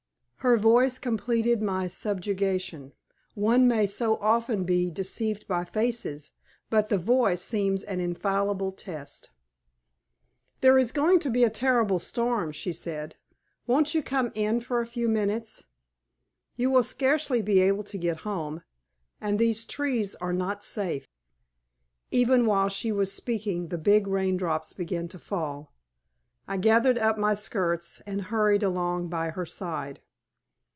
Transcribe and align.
Her 0.43 0.57
voice 0.57 0.97
completed 0.97 1.61
my 1.61 1.85
subjugation. 1.87 2.93
One 3.35 3.67
may 3.67 3.85
so 3.85 4.15
often 4.17 4.63
be 4.63 4.89
deceived 4.89 5.47
by 5.47 5.63
faces, 5.65 6.31
but 6.71 6.89
the 6.89 6.97
voice 6.97 7.43
seems 7.43 7.83
an 7.83 7.99
infallible 7.99 8.71
test. 8.71 9.29
"There 10.61 10.79
is 10.79 10.91
going 10.91 11.19
to 11.19 11.29
be 11.29 11.43
a 11.43 11.51
terrible 11.51 11.99
storm," 11.99 12.53
she 12.53 12.73
said. 12.73 13.17
"Won't 13.67 13.93
you 13.93 14.01
come 14.01 14.31
in 14.33 14.61
for 14.61 14.81
a 14.81 14.87
few 14.87 15.07
minutes? 15.07 15.65
You 16.55 16.71
will 16.71 16.81
scarcely 16.81 17.43
be 17.43 17.59
able 17.61 17.83
to 17.83 17.97
get 17.99 18.21
home, 18.21 18.63
and 19.21 19.37
these 19.37 19.63
trees 19.63 20.15
are 20.15 20.33
not 20.33 20.63
safe." 20.63 21.07
Even 22.09 22.47
while 22.47 22.67
she 22.67 22.91
was 22.91 23.13
speaking 23.13 23.67
the 23.67 23.77
big 23.77 24.07
rain 24.07 24.37
drops 24.37 24.73
began 24.73 25.07
to 25.09 25.19
fall. 25.19 25.71
I 26.47 26.57
gathered 26.57 26.97
up 26.97 27.19
my 27.19 27.35
skirts, 27.35 28.01
and 28.07 28.23
hurried 28.23 28.63
along 28.63 29.07
by 29.09 29.29
her 29.29 29.45
side. 29.45 29.99